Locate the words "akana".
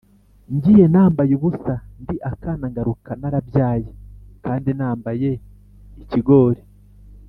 2.31-2.65